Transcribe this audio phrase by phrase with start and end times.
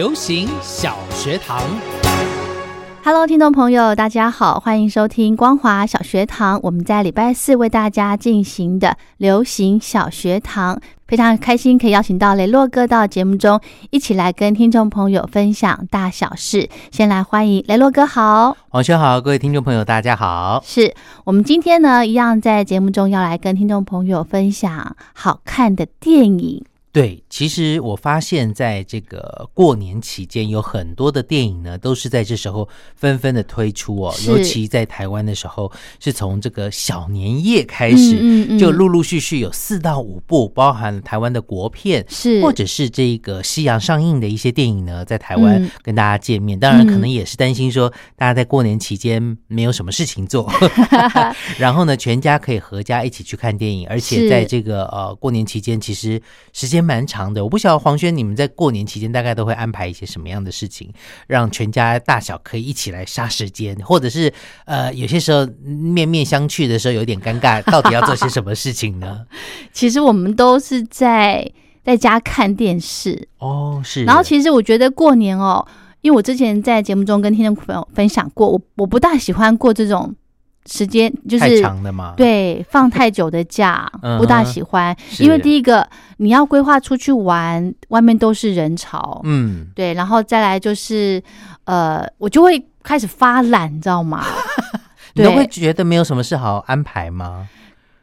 [0.00, 1.60] 流行小学堂
[3.04, 6.58] ，Hello，听众朋友，大家好，欢迎收听光华小学堂。
[6.62, 16.70] 我们在礼拜四为大家进行的流行小学堂，非常开心可以邀请到雷洛哥到节目中，一起来跟听众朋友分享大小事。
[16.90, 20.62] 先来欢迎雷洛哥，好，王轩好，各位听众朋友，大家好。
[20.64, 26.64] 是我们今天呢，一样在节目中要来跟听众朋友分享好看的电影。
[26.92, 34.12] 对，其实我发现，在这个过年期间，有很多的电影呢，都是在这时候纷纷的推出哦。
[34.26, 46.58] 尤其在台湾的时候，是从这个小年夜开始，就陆陆续续有四到五部，包含台湾的国片，是或者是这个西洋上映的一些电影呢，在台湾跟大家见面。
[46.58, 50.52] 当然，可能也是担心说，大家在过年期间没有什么事情做，
[51.56, 53.86] 然后呢，全家可以合家一起去看电影。
[53.86, 56.20] 而且在这个呃过年期间，其实
[56.52, 56.79] 时间。
[56.82, 60.92] 蛮长的，我不晓得黄轩，你们在过年期间大概都会安排一些什么样的事情，
[61.26, 64.32] 让全家大小可以一起来杀时间，或者是
[64.64, 69.26] 呃，有些时候面面相觑的时候有点尴尬，到底要做些什么事情呢？
[69.72, 71.50] 其实我们都是在
[71.84, 74.04] 在家看电视哦，是。
[74.04, 75.66] 然后其实我觉得过年哦，
[76.00, 80.14] 因为我之前在节目中跟听众朋友分享过，我我不大喜欢过这种。
[80.72, 85.84] 时间就是太长的嘛，对，放太久的假 不大喜欢，因为第一个
[86.18, 91.20] 你要规划出去玩，外面都是人潮，嗯，对，然后再来就是，
[91.64, 94.24] 呃，我就会开始发懒，你知道吗？
[95.14, 97.48] 你都会觉得没有什么事好安排吗？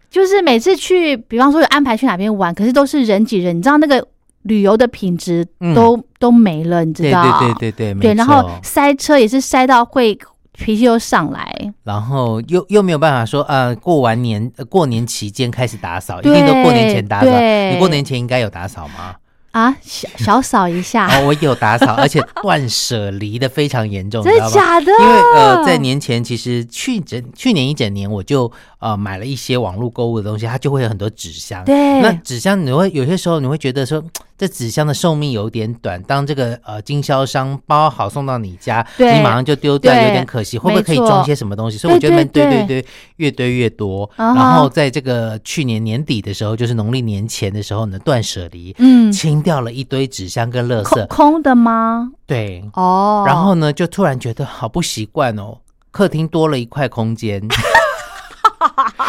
[0.10, 4.06] 就是每次去，比方说有安排去哪边玩，可是都是人挤人，你知道那个
[4.42, 7.40] 旅游的品质都都没了，你知道？
[7.40, 10.18] 对对对对对，然后塞车也是塞到会。
[10.58, 17.28] 脾气又上来，然后又又没有办法说，呃，过完年过年期间开始打扫，一定都过年前打扫。
[17.28, 19.16] 你过年前应该有打扫吗？
[19.52, 21.08] 啊，小小扫一下。
[21.18, 24.92] 哦，我有打扫，而且断舍离的非常严重，真的假的？
[25.00, 31.64] 因为呃，在年前其实去整去年一整年，我就呃买了一些网络购物的东西，它就会有很多纸箱。
[31.66, 34.04] 对，那纸箱你会有些时候你会觉得说。
[34.38, 40.60] 这纸箱的寿命有点短，当这个呃经销商包好送到你家，你马上就丢掉，有点可惜。
[40.60, 41.76] 会不会可以装些什么东西？
[41.76, 42.86] 所以我觉得堆堆堆
[43.16, 44.08] 越堆越多。
[44.16, 52.12] 然后在这个去年年底的时候，就是农历年前的时候呢，断舍离，嗯，清掉了一堆纸箱跟垃圾，空的吗？
[52.28, 53.24] 对，哦。
[53.26, 55.58] 然后呢，就突然觉得好不习惯哦，
[55.90, 57.42] 客厅多了一块空间。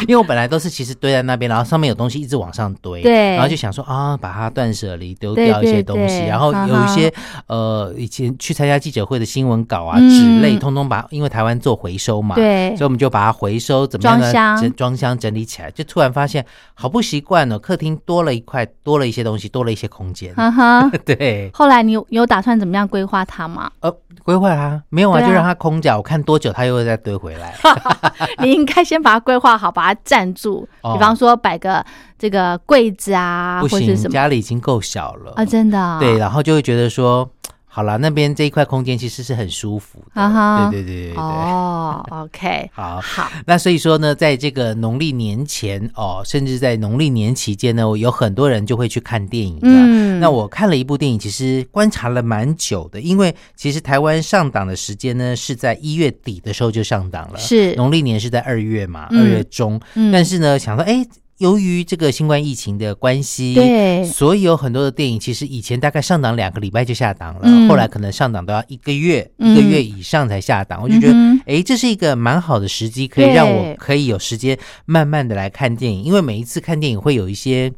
[0.03, 7.13] 因为我本来都是其实堆在那边，然后上面有东西一直往上堆，对，然后就想说啊，把它断舍离，丢掉一些东西，然后有一些
[7.47, 14.33] 呃以前去参加记者会的新闻稿啊纸类，通通把因为台湾做回收嘛，对，所以我们就把它回收，怎么样呢？
[14.61, 16.45] 整装箱整理起来，就突然发现
[16.75, 21.51] 好不习惯哦，客厅多了一块，多了一些东西，多了一些空间，哈哈对。
[21.53, 23.71] 后来你有有打算怎么样规划它吗？
[23.81, 23.93] 呃，
[24.23, 27.55] 规划它没有啊，就让它空着，我看多久它又会再堆回来。
[28.43, 30.69] 你应该先把它规划好，把它占住。
[30.83, 31.85] 比方说摆个
[32.19, 35.99] 这个柜子啊，不行，家里已经够小了啊，真的。
[36.01, 37.29] 对，然后就会觉得说。
[37.79, 41.17] 好了，那边这一块空间其实是很舒服的，对对对对对。
[41.17, 43.31] 哦，OK， 好，好。
[43.47, 49.61] 那所以说呢，在这个农历年前哦，甚至在农历年期间呢，有很多人就会去看电影。
[49.63, 59.81] 嗯，那我看了一部电影，其实观察了蛮久的，因为其实台湾上档的时间呢是在一月底的时候就上档了，是农历年是在二月嘛，二月中。
[60.13, 61.07] 但是呢，想说，哎。
[61.39, 70.83] 由于这个新冠疫情的关系，对，所以有很多的电影其实以前大概上档两个礼拜就下档了，后来可能上档都要一个月、一个月以上才下档。
[70.83, 71.15] 我就觉得，
[71.47, 77.73] 哎，这是一个蛮好的时机，可以让我可以有时间慢慢的来看电影，因为每一次看电影会有一些。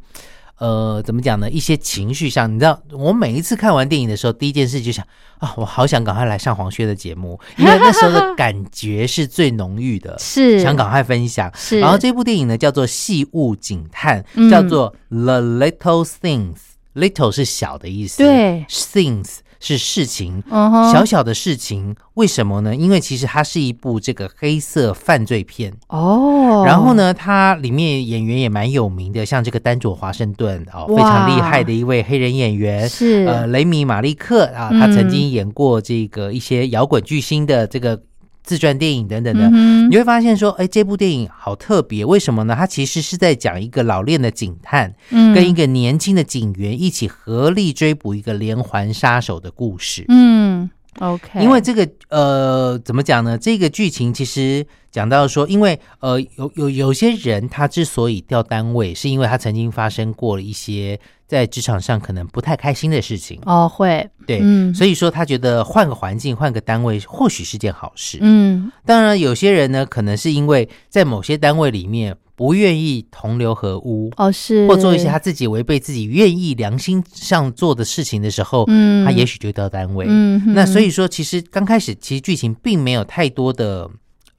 [0.61, 1.49] 呃，怎么讲呢？
[1.49, 5.03] 一些情绪上，你知道，我每一次看完电影的时候，第一件事就想
[5.39, 11.51] 啊，我好想赶快来上黄轩的节目，因为那时候的感觉是最浓郁的， 是想赶快分享。
[11.55, 16.53] 是，然后这部电影呢叫做《细物警探》，叫做《The Little Things》
[16.93, 19.37] ，Little 是小的意思，对，Things。
[19.61, 20.43] 是事情，
[20.91, 22.75] 小小的事情，为什么呢？
[22.75, 26.63] 因为其实它是一部这个黑色犯罪片哦。
[26.65, 38.01] 然后呢，它里面演员也蛮有名的，像这个丹佐华盛顿哦，非常厉害的一位黑人演员是呃雷米马利克啊，他曾经演过这个一些摇滚巨星的这个。
[38.43, 39.49] 自传电影等等的，
[39.89, 42.55] 你会发现说，哎，这部电影好特别，为什么呢？
[42.57, 50.05] 它其实是在讲一个老练的警探，跟一个年轻的警员一起合力追捕一个连环杀手的故事。
[50.07, 51.41] 嗯，OK。
[51.41, 53.37] 因为这个，呃，怎么讲呢？
[53.37, 60.99] 这个剧情其实讲到说，因为呃，有有有些人他之所以调单位，是因为他曾经发生过了一些。
[61.31, 68.69] 在职场上可能不太开心的事情哦，会对，嗯，所以说他觉得换个环境、换个单位或许是件好事，嗯。
[68.85, 74.11] 当然，有些人呢，可能是因为在某些单位里面不愿意同流合污。
[74.17, 74.67] 哦，是。
[74.67, 80.41] 或做一些他自己违背自己愿意良心上做的事情的时候，嗯，他也许就到单位，嗯。
[80.55, 83.87] 那所以说，其实刚开始其实剧情并没有太多的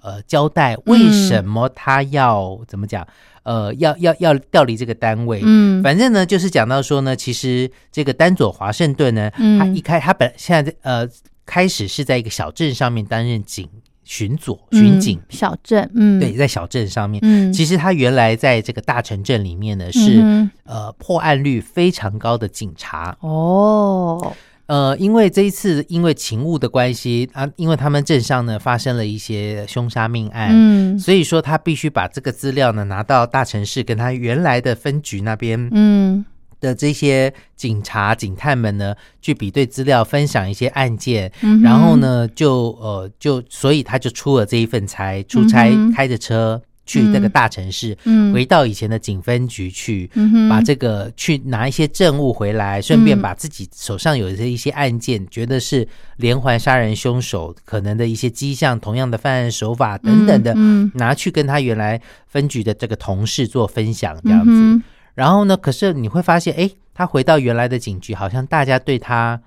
[0.01, 3.07] 呃交代，为什么他要怎么讲？
[3.45, 11.09] 呃，要要要调离这个单位，嗯，反正呢，就是讲到说呢，其实这个丹佐华盛顿呢，他一开他本现在呃
[11.47, 13.69] 开始是在一个小镇上面担任警
[14.05, 24.35] 巡佐巡警，小镇，嗯，对，在小镇上面，嗯，其实他原来在这个大城镇里面呢，是呃破案率非常高的警察，哦。
[24.67, 36.25] 呃，因为这一次因为勤务的关系啊，因为他们镇上呢发生了一些凶杀命案，嗯，所以说他必须把这个资料呢拿到大城市，跟他原来的分局那边，嗯
[36.63, 41.31] 的这些警察警探们呢去比对资料，分享一些案件，
[41.63, 46.63] 然后呢就呃就所以他就出了这一份差，出差开着车。
[46.85, 47.97] 去那个大城市，
[48.35, 50.11] 回到以前的警分局去，
[50.51, 55.87] 把这个去拿一些证物回来，顺便把自己手上有的一些案件，觉得是
[56.17, 60.53] 连环杀人凶手可能的一些迹象，同样的犯案手法等等的，
[60.95, 64.83] 拿去跟他原来分局的这个同事做分享，这样子。
[65.15, 69.41] 然后呢，可是你会发现，哎，他回到原来的警局，好像大家对他，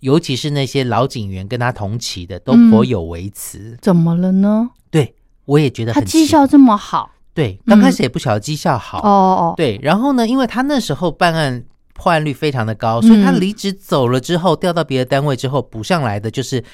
[0.00, 3.76] 尤其是那些老警员跟他同期的，都颇有微词。
[3.80, 4.70] 怎么了呢？
[4.90, 5.14] 对。
[5.46, 11.62] 我也觉得他绩效这么好，对，刚开始也不晓得绩效好哦哦，对，然后呢，因为他那时候办案
[11.94, 16.64] 破案率非常的高，所以他离职走了之后，调到别的单位之后，补上来的就是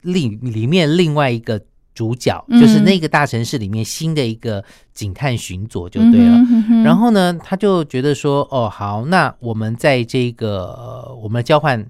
[0.00, 1.60] 另里面另外一个
[1.94, 6.36] 主角，就是那个大城市里面新的一个警探巡佐就对了。
[6.84, 11.86] 然后呢，他就觉得说，哦，好，那我们在这个我们交换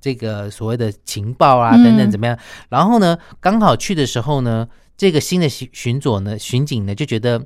[0.00, 2.38] 这个所谓的情报啊等等怎么样？
[2.68, 4.68] 然后呢，刚好去的时候呢。
[5.00, 7.40] 这个新的巡巡佐呢，巡警呢就觉得，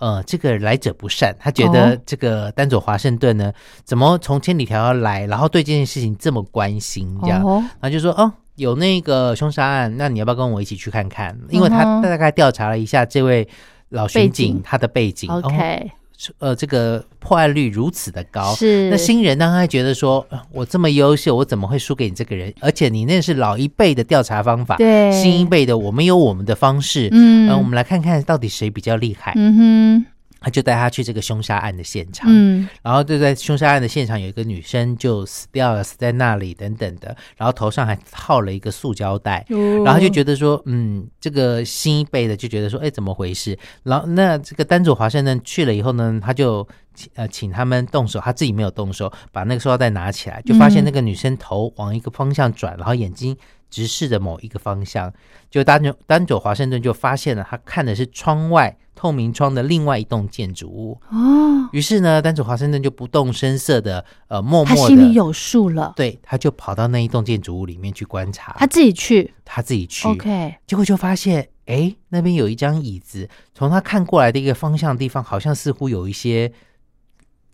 [0.00, 1.36] 呃，这个来者不善。
[1.38, 3.52] 他觉得这个丹佐华盛顿呢，
[3.84, 7.44] 怎么从千里迢迢来，然后对这件事情这么关心，这样，
[7.80, 11.38] 然后就说，哦，有那个凶杀案，那你要不要跟我一起去看看？
[11.50, 13.46] 因为他大概调查了一下这位
[13.90, 15.90] 老巡警他的背景，OK。
[16.38, 22.52] 呃，这个破案率如此的高，是那新人当然觉得说，我这么优秀，我怎么会输给你这个人？
[22.60, 30.06] 而且你那是老一辈的调查方法，对，新一辈的我们有我们的方式，嗯，我们来看看到底谁比较厉害，嗯哼。
[30.40, 39.44] 他就带他去这个凶杀案的现场，嗯，然后就在凶杀案的现场有一个女生就死掉了，死在那里等等的，然后头上还套了一个塑胶袋，
[39.84, 43.58] 然后就觉得说，嗯，这个新一辈的就觉得说，哎，怎么回事？
[43.82, 46.66] 然后那这个丹佐华盛顿去了以后呢，他就
[47.14, 53.36] 呃请他们动手，他自己没有动手，把那个塑料袋拿起来，就发现那个女生头往一个方向转，然后眼睛
[53.70, 55.12] 直视着某一个方向，
[55.50, 58.76] 就丹佐丹佐华盛顿就发现了，他看的是窗外。
[58.92, 61.00] 透明窗的另外一栋建筑物。
[61.08, 76.52] 哦，于是呢，丹佐华盛顿就不动声色的，呃，默默的，他心里有数了，对，他就跑到那一栋建筑物里面去观察，他自己去，他自己去，OK，结果就发现，哎，那边有一张椅子，从他看过来的一个方向地方，好像似乎有一些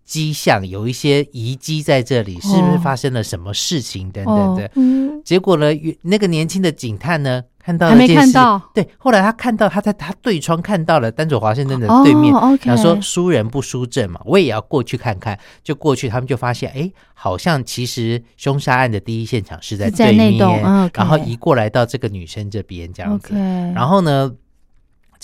[0.06, 4.70] 迹象，有一些遗迹在这里，是不是发生了什么事情等等的？
[4.76, 5.66] 嗯，结果呢，
[6.02, 7.42] 那个年轻的警探呢？
[7.58, 12.32] 看到还没看到，对，后来他看到他在他对窗看到了丹佐华盛顿的对面，
[12.62, 15.36] 然后说输人不输阵嘛，我也要过去看看。
[15.64, 20.62] 就过去，他们就发现，哎，好像其实凶杀案的第一现场是在对面，
[20.94, 23.34] 然后移过来到这个女生这边这样子。
[23.74, 24.32] 然后呢，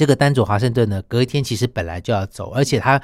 [0.02, 3.00] 这个丹佐华盛顿呢，隔一天其实本来就要走，而且他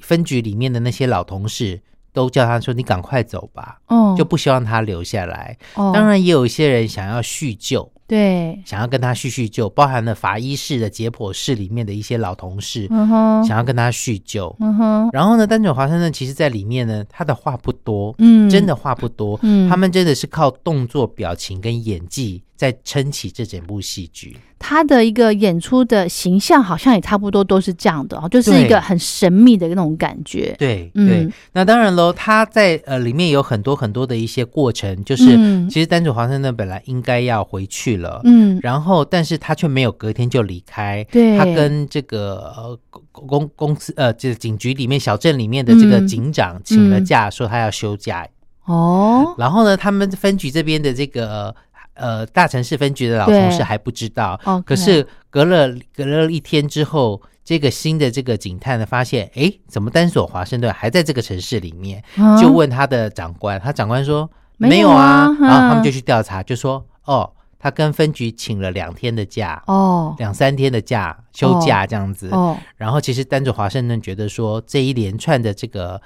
[0.00, 1.80] 分局里面的那些老同事。
[2.12, 5.56] 都叫他说：“你赶快走吧。”哦，就不希望他留下来。
[5.76, 14.52] 哦当然，也有一些人想要叙旧，对，想要跟他叙叙旧，包含了法医室的解剖室里面的一些老同事，嗯哼，想要跟他叙旧。
[14.58, 24.36] 嗯哼，然后呢，丹佐华盛顿其实在里面呢，他的话不多，嗯，真的话不多，嗯他们真的是靠动作、表情跟演技在撑起这整部戏剧。
[24.58, 30.54] 他的一个演出的形象好像也差不多都是这样的哦，就是一个很神秘的那种感觉。
[30.58, 38.20] 对嗯对，那当然喽，他在呃里面有很多很多的一些过程，就是、嗯其实丹主华盛顿本来应该要回去了。
[38.24, 41.02] 嗯，然后，但是他却没有隔天就离开。
[41.10, 48.28] 对他跟这个呃公公公司呃，这个警局里面小镇里面的这个嗯警长请了假，说他要休假。
[48.66, 51.54] 哦，然后呢，他们分局这边的这个
[52.00, 54.40] 呃大城市分局的老同事还不知道。
[54.64, 62.02] 可是隔了隔了一天之后，这个新的这个警探呢，发现哎，怎么丹索华盛顿还在这个城市里面？
[62.16, 62.40] 啊？
[62.40, 65.26] 就问他的长官，他长官说没有有啊。
[65.40, 70.14] 然后他们嗯就去调查，就说哦，他跟分局请了两天的假，哦。
[70.18, 72.28] 两三天的假休假这样子。
[72.30, 76.00] 哦，然后其实丹佐华盛顿觉得说这一连串的这个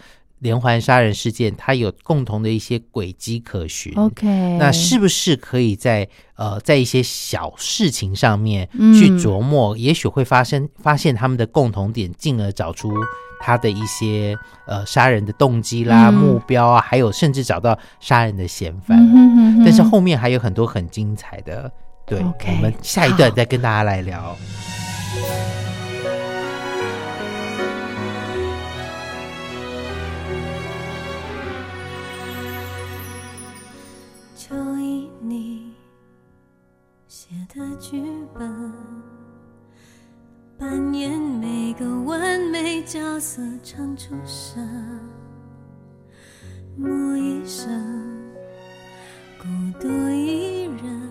[0.44, 3.94] 连环杀人事件，它有共同的一些轨迹可循。
[3.96, 4.26] OK，
[4.58, 12.92] 那是不是可以在呃在一些小事情上面嗯去琢磨，也许会发生发现他们的共同点，进而找出
[13.40, 14.36] 他的一些
[14.66, 18.98] 呃杀人的动机啦、嗯目标啊，还有甚至找到杀人的嫌犯。
[18.98, 21.72] 嗯哼哼哼但是后面还有很多很精彩的，
[22.06, 24.36] 对我们下一段再跟大家来聊。
[37.26, 38.02] 写的剧
[38.38, 38.70] 本，
[40.58, 44.62] 扮演每个完美角色唱出声，
[46.76, 47.66] 默一声，
[49.38, 49.46] 孤
[49.80, 51.10] 独一人，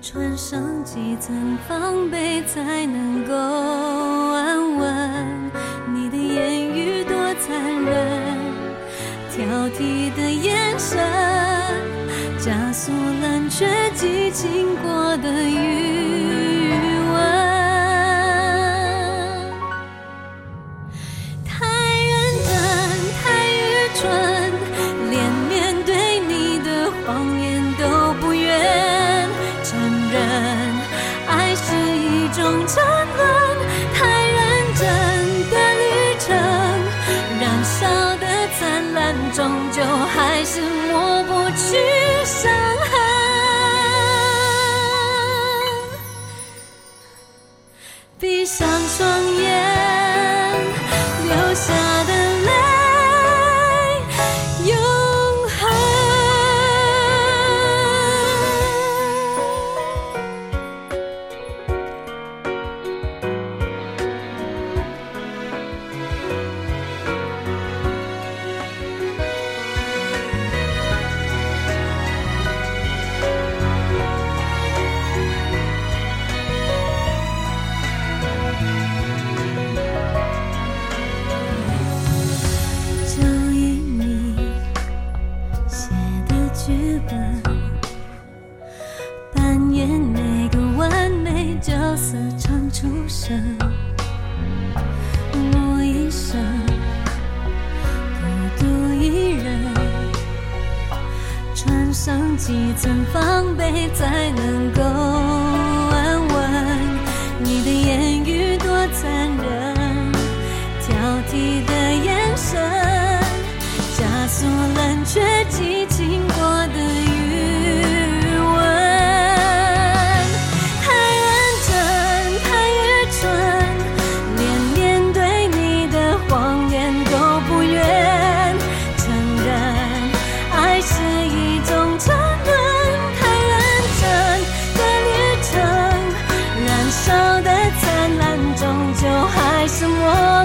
[0.00, 5.50] 穿上几层防备才能够安稳。
[5.94, 8.42] 你的言语多残忍。
[9.30, 10.98] 挑剔的眼神，
[12.44, 16.31] 加速冷却激情过的雨。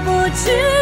[0.02, 0.77] 不去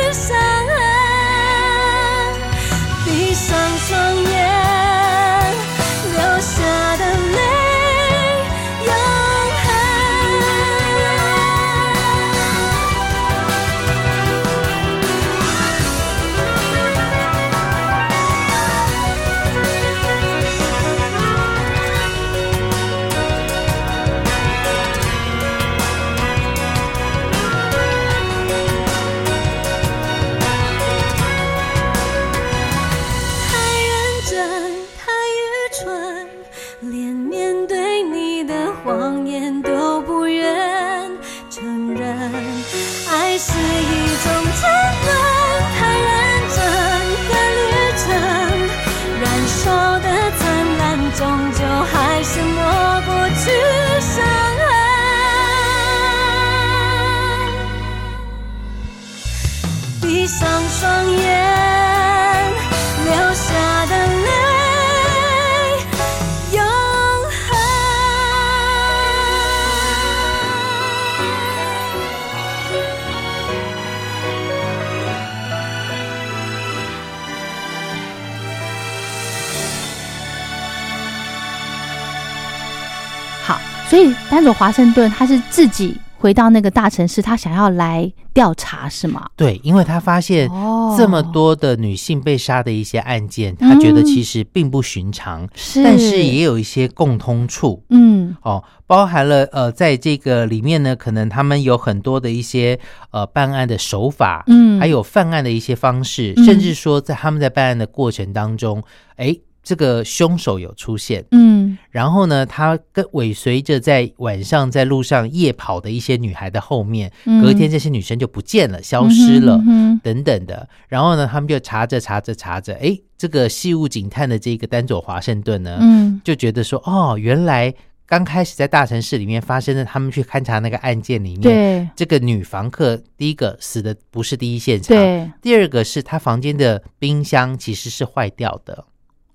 [84.35, 89.25] 丹佐华盛顿他是自己回到那个大城市，他想要来调查是吗？
[89.37, 90.93] 对，因为他发现哦。
[90.97, 97.81] 这么多的女性被杀的一些案件，他觉得其实并不寻常，是，但是也有一些共通处。
[97.89, 98.35] 嗯。
[98.41, 102.77] 哦，包含了呃，在这个里面呢，可能他们有很多的一些
[103.11, 106.43] 呃办案的手法，嗯，还有犯案的一些方式，嗯。
[106.43, 108.83] 甚至说在他们在办案的过程当中，
[109.15, 109.33] 哎，
[109.65, 111.77] 这个凶手有出现，嗯。
[111.89, 117.41] 然后呢，他跟尾随着在晚上在路上夜跑的一些女孩的后面，嗯。
[117.41, 119.59] 隔天这些女生就不见了，消失了。
[120.03, 126.21] 等等的，然后呢，他们就查着查着查着，哎，这个细物警探的这个丹佐华盛顿呢，嗯。
[126.23, 127.73] 就觉得说，哦，原来
[128.05, 131.89] 刚开始在大城市里面发生的，他们去勘察那个案件里面，对。
[131.95, 135.31] 这个女房客第一个死的不是第一现场，对。
[135.41, 138.85] 第二个是她房间的冰箱其实是坏掉的，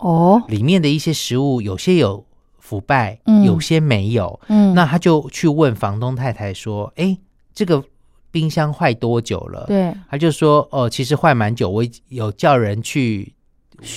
[0.01, 0.43] 哦。
[0.47, 2.25] 里面的一些食物有些有
[2.59, 3.43] 腐败，嗯。
[3.43, 4.73] 有些没有，嗯。
[4.73, 7.17] 那他就去问房东太太说，哎，
[7.53, 7.83] 这个
[8.29, 9.65] 冰箱坏多久了？
[9.67, 9.93] 对。
[10.09, 13.33] 他就说，哦，其实坏蛮久，我有叫人去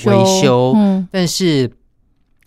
[0.07, 1.09] 维修，嗯。
[1.11, 1.71] 但是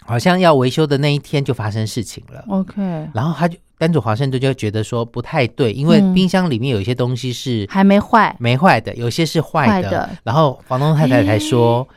[0.06, 2.44] 好像要维修的那一天就发生事情了。
[2.48, 2.82] OK
[3.14, 6.13] 然后他就丹佐华盛顿就觉得说不太对，因为嗯。
[6.13, 8.36] 冰箱里面有一些东西是还没坏。
[8.39, 9.74] 没坏的，有些是坏的。
[9.74, 10.10] 坏的。
[10.24, 11.88] 然后房东太太才说。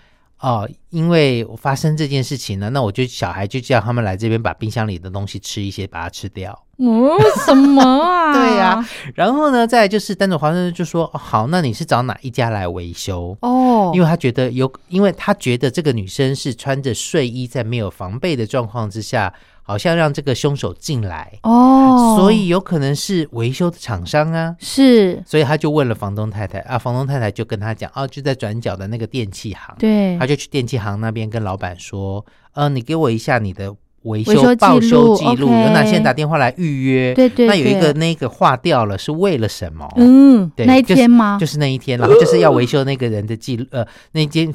[0.41, 6.59] 哦，因为我发生这件事情呢，那我就小孩就叫他们来这边把冰箱里的东西吃一些，把它吃掉。
[6.87, 8.33] 哦什么啊？
[8.35, 8.89] 对呀。
[9.15, 13.93] 然后呢，再来就是丹佐华盛顿就说：“哦、好，那你是找哪一家来维修？”哦。
[13.95, 22.17] 因为他觉得有，因为他觉得这个女生是穿着睡衣，在没有防备的状况之下，好像让这个凶手进来，哦。
[22.19, 24.55] 所以有可能是维修的厂商啊。
[24.59, 25.23] 是。
[25.27, 30.17] 所以他就问了房东太太啊，房东太太就跟他讲，哦，就在转角的那个电器行，对。
[30.19, 37.15] 他就去电器行那边跟老板说，呃，你给我一下你的维维修报修记录有哪些人打电话来预约？
[37.15, 39.87] 对对那有一个那个划掉了，是为了什么？
[39.97, 41.39] 嗯对那一对就是天吗？
[41.41, 44.53] 就是那一天，然后就是要维修那个人的记录，呃，那间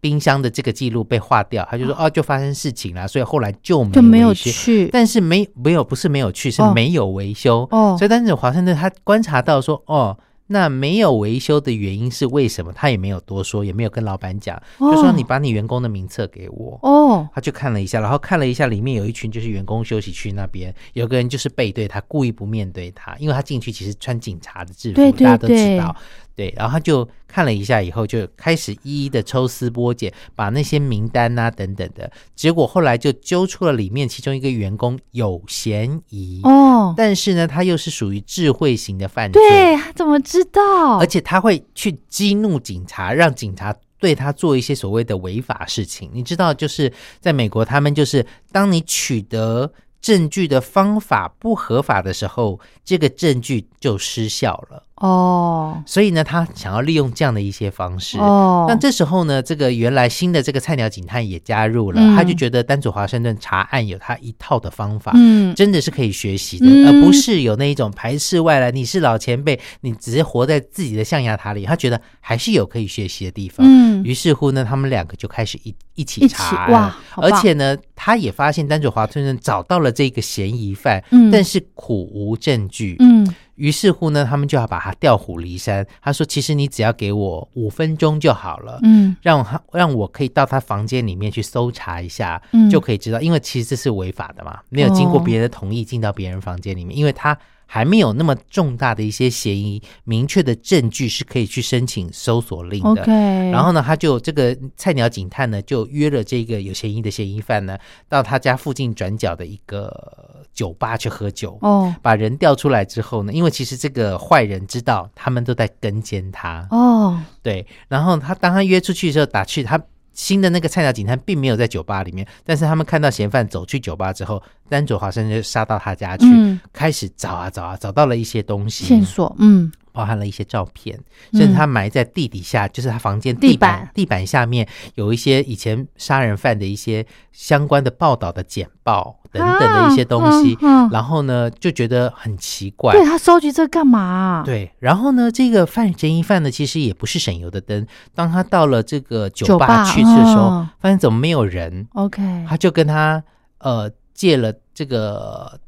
[0.00, 4.88] 冰箱的这个记录被划掉，他就说哦，就发生事情了，所以后来就没就没有，去。
[4.92, 6.72] 但是没没有不是没有去，是哦。
[6.74, 7.96] 没有维修，哦。
[7.98, 10.16] 所以但是华盛顿他观察到说哦。
[10.46, 12.72] 那没有维修的原因是为什么？
[12.72, 16.78] 他也没有多说，也没有跟老板讲，就说哦你把你员工的名册给我。
[16.82, 25.96] 哦他就看了一下，然后看了一下，里面有一群就是员工休息区那边，有个人就是背对他，故意不面对他，因为他进去其实穿警察的制服，对对大家都知道。
[26.36, 40.98] 对，然后他就看了一下以后，就开始一一的抽丝剥茧，把那些名单啊等等的，结果后来就揪出了里面其中一个员工有嫌疑，哦，但是呢，他又是属于智慧型的犯罪，对，他怎么知道？
[40.98, 46.10] 而且他会去激怒警察，让警察对他做一些所谓的违法事情。
[46.12, 54.82] 你知道，就是在美国，他们就是当你取得证据的方法不合法的时候，这个证据就失效了。
[55.04, 58.18] 哦所以呢，他想要利用这样的一些方式。
[58.18, 68.70] 哦，那这时候呢，这个原来新的这个菜鸟警探也加入了，嗯他就觉得丹佐华盛顿查案有他一套的方法，嗯真的是可以学习的，嗯而不是有那一种排斥外来。
[68.70, 71.64] 你是老前辈，你只是活在自己的象牙塔里。
[71.64, 73.66] 他觉得还是有可以学习的地方。
[73.68, 82.96] 嗯于是乎呢，他们两个就开始一一起查案哇而且呢，他也发现丹佐华盛顿找到了这个嫌疑犯，嗯但是苦无证据。
[82.98, 85.86] 嗯于是乎呢，他们就要把他调虎离山。
[86.02, 88.80] 他说：“其实你只要给我五分钟就好了。
[88.82, 103.02] 嗯让他让我可以到他房间里面去搜查一下，嗯就可以知道，因为其实这是违法的嘛，没有经过哦别人的同意进到别人房间里面，因为他还没有那么重大的一些嫌疑，明确的证据是可以去申请搜索令的。
[103.02, 103.12] OK，
[103.50, 111.58] 然后呢，他就这个菜鸟警探呢，就约了这个有嫌疑的嫌疑犯呢，到他家附近转角的一个酒吧去喝酒。
[111.60, 119.80] 哦把人调出来之后呢，因为其实这个坏人知道他们都在跟监他，哦对，然后他当他约出去的时候，打去他
[120.14, 126.58] 新的那个菜鸟警探并没有在酒吧里面，但是他们看到嫌犯走去酒吧之后，丹佐华盛就杀到他家去，嗯。
[126.72, 130.98] 开始找啊找啊，找到了一些东西，线索嗯包含了一些照片，
[131.32, 133.78] 嗯甚至他埋在地底下，就是他房间地地板。
[133.78, 140.90] 板地板下面有一些以前杀人犯的一些相关的报道的简报等等的一些东西，啊嗯嗯。
[140.90, 144.00] 然后呢就觉得很奇怪，对他收集这干嘛？
[144.00, 144.42] 啊？
[144.44, 147.86] 对，然后呢，这个犯嫌疑犯呢，其实也不是省油的灯。
[148.14, 150.68] 当他到了这个酒吧去的时候，嗯。
[150.80, 153.22] 发现怎么没有人，，OK，他就跟他
[153.58, 155.58] 呃借了这个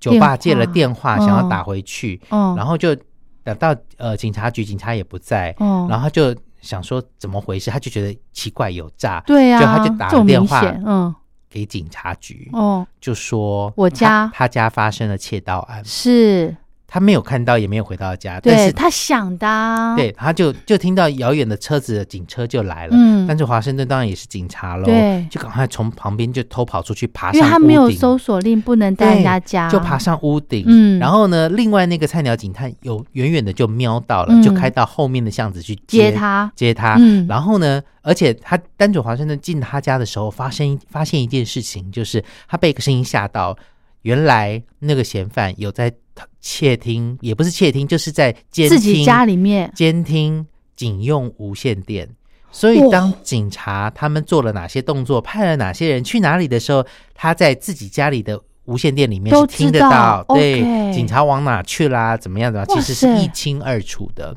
[0.00, 2.96] 酒吧借了电话，想要嗯打回去，嗯，然后就
[3.44, 5.86] 等到呃警察局，警察也不在，哦。
[5.88, 11.14] 然后他就想说怎么回事，他就觉得奇怪有诈，对呀，就他就打了电话嗯。
[11.50, 14.26] 给警察局，哦，就说我家。
[14.34, 16.56] 他他家发生了窃盗案，是，
[16.94, 23.26] 他没有看到，也没有回到家，但是对他想的啊，对，他就就听到遥远的车子的警车就来了，嗯。
[23.26, 25.26] 但是华盛顿当然也是警察喽，对。
[25.28, 31.00] 就赶快从旁边就偷跑出去，爬上因为他没有搜索令，不能带人家家，就爬上屋顶，嗯。
[31.00, 34.40] 然后呢，另外那个菜鸟警探有远远的就瞄到了，嗯。
[34.40, 37.26] 就开到后面的巷子去接他，接他，嗯。
[37.26, 43.58] 然后呢，而且他丹佐华盛顿进他家的时候，发生发现一件事情，就是他被一个声音吓到，
[44.02, 45.92] 原来那个嫌犯有在
[46.40, 50.46] 窃听，也不是窃听，就是在监听自己家里面，监听
[50.76, 52.08] 警用无线电。
[52.52, 60.60] 所以，当警察他们做了哪些动作，派了哪些人去哪里的时候，他在自己家里的无线电里面是听得到，对
[60.92, 64.36] 警察往哪去啦，怎么样怎么样，哇其实是一清二楚的。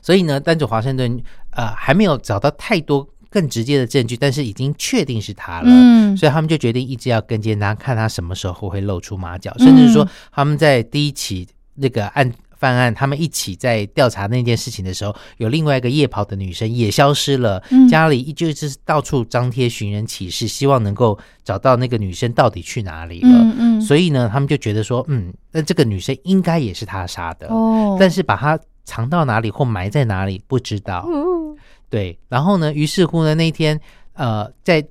[0.00, 5.66] 所以呢，丹佐华盛顿呃还没有找到太多更直接的证据，但是已经确定是他了。
[5.66, 23.28] 嗯，所以他们就决定一直要跟监他，看他什么时候会露出马脚，嗯甚至说他们在第一起那个案犯案，他们一起在调查那件事情的时候，有另外一个夜跑的女生也消失了，嗯家里就是到处张贴寻人启事，希望能够找到那个女生到底去哪里了。
[23.30, 31.04] 嗯嗯，所以呢，他们就觉得说，嗯，那这个女生应该也是他杀的，哦，但是把她藏到哪里或埋在哪里不知道。
[31.06, 31.27] 嗯
[31.90, 33.80] 对，然后呢，于是乎呢，那一天，
[34.14, 34.86] 呃，在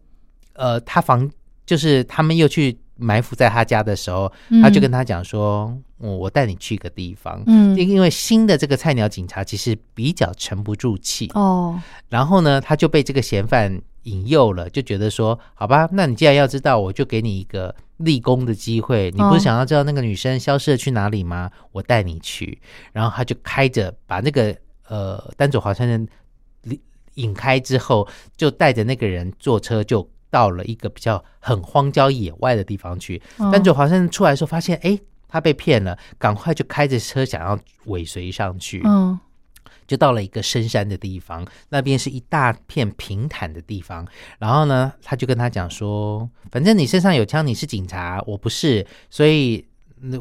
[0.54, 1.30] 呃他房，
[1.66, 4.32] 就是他们又去埋伏在他家的时候，
[4.62, 7.44] 他就跟他讲说，我我带你去一个地方。
[7.46, 11.80] 嗯因为新的这个菜鸟警察其实比较沉不住气，哦，
[12.10, 19.12] 然后呢，他就被这个嫌犯引诱了，就觉得说，好吧，那你既然要知道，我就给你一个立功的机会。
[19.12, 21.52] 你不哦是想要知道那个女生消失了去哪里吗？
[21.72, 22.60] 我带你去。
[22.92, 24.56] 然后他就开着把那个
[24.88, 26.08] 呃丹佐华盛顿
[27.18, 30.10] 引引开之后，就带着那个人坐车就。
[30.30, 38.82] 到了一个比较很荒郊野外的地方去，哦丹佐华盛顿出来的时候，发现哎，他被骗了，赶快就开着车想要尾随上去。
[38.86, 39.18] 嗯
[39.88, 44.06] 就到了一个深山的地方，那边是一大片平坦的地方。
[44.38, 49.64] 然后呢，他就跟他讲说：“反正你身上有枪，你是警察，我不是，所以嗯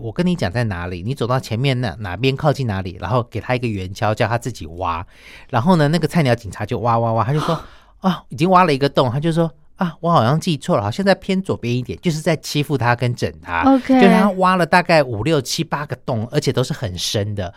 [0.01, 5.07] 我跟你讲在哪里，你走到前面那哪边靠近哪里，然后给他一个圆锹，叫他自己挖。
[5.51, 7.61] 然后呢，那个菜鸟警察就挖挖挖，他就说：
[8.01, 13.61] 啊，已经挖了一个洞，他就说。”啊，我好像记错了，好像在偏左边一点，就是在欺负他跟整他。
[13.75, 17.53] OK 就让他挖了大概五六七八个洞，而且都是很深的。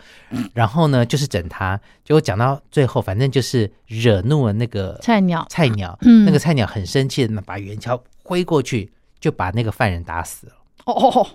[0.52, 1.80] 然后呢，就是整他。
[2.04, 5.98] 结果讲到最后，反正就是惹怒了那个菜鸟，菜鸟。
[6.02, 10.52] 嗯那个菜鸟很生气的把圆锹挥过去，就把那个犯人打死了。
[10.84, 11.26] 哦哦，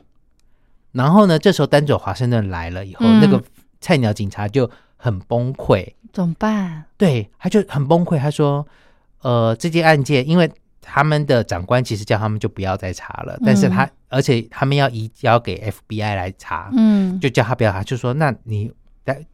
[0.96, 3.44] 然后呢，这时候丹佐华盛顿来了以后，嗯那个
[3.82, 6.86] 菜鸟警察就很崩溃，怎么办？
[6.98, 8.18] 对，他就很崩溃。
[8.18, 8.66] 他说
[9.22, 10.50] ：“呃，这件案件，因为
[10.82, 18.72] 他们的长官其实叫他们就不要再查了，但是他而且他们要移交给 FBI 来查，嗯，就叫他不要查，就说那你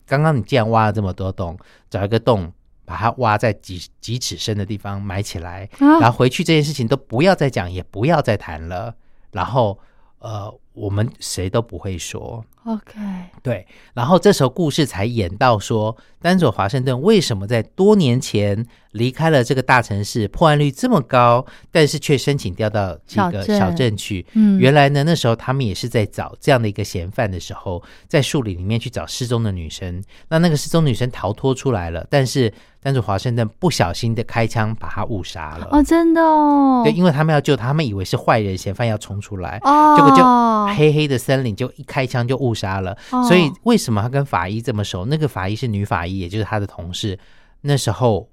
[0.05, 1.57] 刚刚你既然挖了这么多洞，
[1.89, 2.51] 找一个洞
[2.83, 8.93] 把它挖在几几尺深的地方埋起来，啊然后回去这件事情都不要再讲，也不要再谈了，
[9.31, 9.77] 然后
[10.19, 12.43] 呃，我们谁都不会说。
[12.63, 12.93] OK，
[13.41, 24.23] 对，然后这时候故事才演到说，丹佐华盛顿为什么在多年前离开了这个大城市，破案率这么高，但是却申请调到这个小镇去。
[24.33, 30.03] 嗯，原来呢，那时候他们也是在找这样的一个嫌犯的时候，在树林里面去找失踪的女生。
[30.29, 35.67] 那那个失踪女生逃脱出来了，但是丹佐华盛顿不小心的开枪把她误杀了。
[35.71, 40.23] 哦，真的哦，对，因为他们要救她，他们以为是坏人嫌犯要冲出来，哦，结果就
[40.75, 42.97] 黑黑的森林，就一开枪就误杀了。
[43.11, 45.05] 哦所以为什么他跟法医这么熟？
[45.05, 47.17] 那个法医是女法医，也就是他的同事。
[47.61, 48.27] 那时候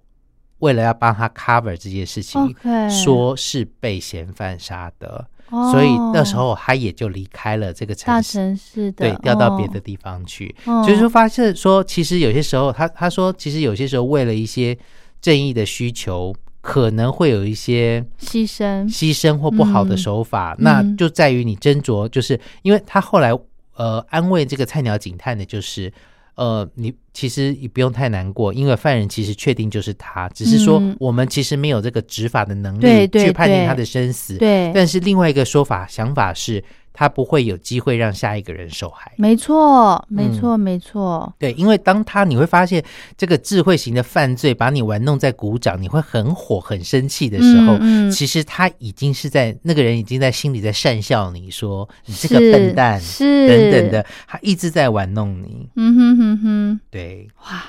[0.58, 2.54] 为了要帮他 cover 这件事情
[2.90, 8.32] 说是被嫌犯杀的，哦所以那时候他也就离开了这个城大市。
[8.32, 14.76] 城市的，对，调到别哦的地方去，哦所以说发现说，其实有些时候，他他说，其实有些时候为了一些
[15.20, 23.30] 正义的需求，可能会有一些牺牲，牺牲或不好的嗯手法，那嗯就在于你斟酌，就是因为他后来
[23.78, 25.90] 呃安慰这个菜鸟警探的就是。
[26.38, 34.36] 呃，你其实也不用太难过，因为犯人其实确定就是他，只是说嗯我们其实没有这个执法的能力去判定他的生死。
[34.38, 36.62] 对，但是另外一个说法想法是，
[36.98, 39.12] 他不会有机会让下一个人受害。
[39.16, 40.32] 没错，没嗯。
[40.32, 42.84] 错，没错，对，因为当他你会发现
[43.16, 48.10] 这个智慧型的犯罪把你玩弄在鼓掌，你会很火、很生气的时候，嗯嗯。
[48.10, 55.68] 其实他已经是在那个人已经在心里在讪笑你说你这个笨蛋是等等的，他一直在玩弄你。
[55.76, 57.62] 嗯哼哼哼，对，哇，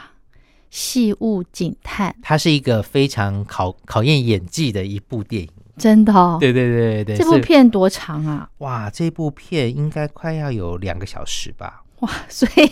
[0.71, 5.49] 细物警探，它是一个非常考考验演技的一部电影。
[5.79, 6.37] 真的哦。
[6.39, 8.47] 对对对对对，这部片多长啊？
[8.59, 11.83] 哇，这部片应该快要有两个小时吧？
[12.01, 12.69] 哇，所以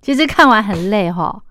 [0.00, 1.42] 其实看完很累哈。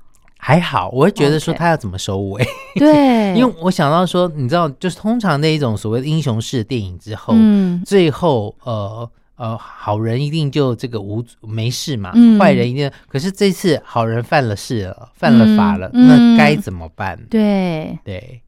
[0.41, 2.41] 还好，我会觉得说他要怎么收尾，
[2.75, 12.89] 对， 因为我想到说，你知道，就是通常那一种所谓的英雄式的电影之后，嗯最后呃呃，好人一定就这个无没事嘛，嗯坏人一定。
[13.09, 17.19] 可是这次好人犯了事了，犯了法了，嗯那该怎么办？
[17.29, 18.41] 对，对，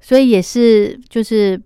[0.00, 1.60] 所以也是就是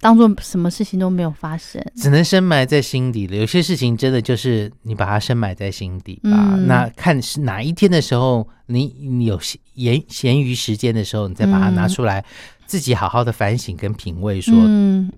[0.00, 1.82] 当做什么事情都没有发生。
[1.96, 3.36] 只能深埋在心底了。
[3.36, 6.30] 有些事情真的就是你把它深埋在心底吧。
[6.54, 12.24] 嗯那看是哪一天的时候，你你有闲闲闲余时间的时候，你再把它拿出来，
[12.66, 15.10] 自己好好的反省跟品味说，嗯，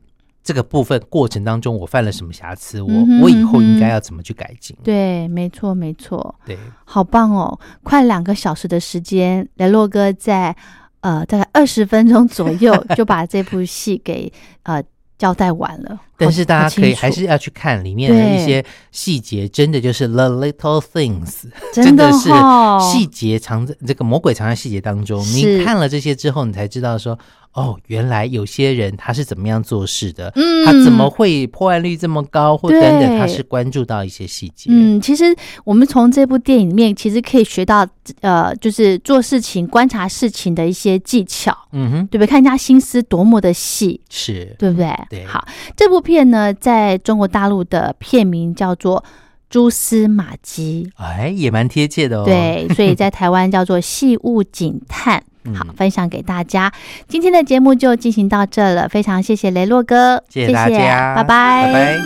[0.45, 2.91] 这个部分过程当中我犯了什么瑕疵，我、
[3.23, 4.77] 我以后应该要怎么去改进？
[4.85, 7.59] 对，没错，没错，对，好棒哦！
[7.83, 10.55] 快两个小时的时间，雷洛哥在
[11.01, 14.33] 呃大概二十分钟左右 就把这部戏给
[14.63, 14.83] 呃
[15.17, 15.99] 交代完了。
[16.17, 25.21] 但是大家可以还是要去看里面的一些细节，真的就是 the little things， 真的的是哦细节藏在这个魔鬼藏在细节当中。
[25.27, 27.17] 你看了这些之后，你才知道说，
[27.59, 34.71] 哦，原来有些人他是怎么样做事的，嗯他怎么会破案率这么高，或等等，他是关注到一些细节。
[34.73, 35.25] 嗯，其实
[35.65, 37.87] 我们从这部电影里面，其实可以学到，
[38.21, 42.27] 呃，就是做事情、观察事情的一些技巧，嗯哼，对不对？
[42.29, 44.95] 看人家心思多么的细，是，对不对？
[45.11, 45.45] 对好，
[45.77, 49.01] 这部片呢，在中国大陆的片名叫做
[49.51, 50.89] 《蛛丝马迹》。
[51.03, 55.19] 哎，也蛮贴切的哦。，对，所以在台湾叫做《细物警探》。
[55.53, 56.73] 嗯好，分享给大家。
[57.09, 61.99] 今天的节目就进行到这了，非常谢谢雷洛哥，谢谢大家，拜拜，拜拜。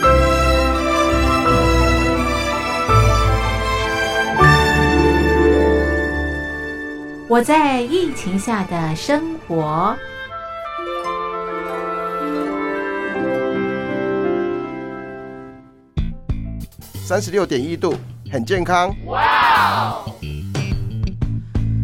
[7.29, 9.95] 我在疫情下的生活。
[17.03, 17.95] 三十六点一度，
[18.31, 18.95] 很健康。